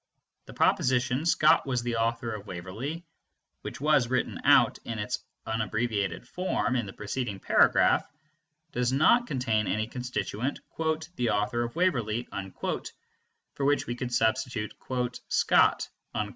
[0.47, 3.05] The proposition "Scott was the author of Waverley,"
[3.61, 8.09] which was written out in its unabbreviated form in the preceding paragraph,
[8.71, 10.59] does not contain any constituent
[11.17, 12.27] "the author of Waverley"
[13.53, 14.73] for which we could substitute
[15.27, 15.87] "Scott."